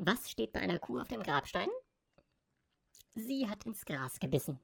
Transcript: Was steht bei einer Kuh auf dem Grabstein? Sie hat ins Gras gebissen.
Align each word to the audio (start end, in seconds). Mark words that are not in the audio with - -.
Was 0.00 0.30
steht 0.30 0.52
bei 0.52 0.60
einer 0.60 0.78
Kuh 0.78 1.00
auf 1.00 1.08
dem 1.08 1.24
Grabstein? 1.24 1.68
Sie 3.16 3.48
hat 3.48 3.66
ins 3.66 3.84
Gras 3.84 4.20
gebissen. 4.20 4.60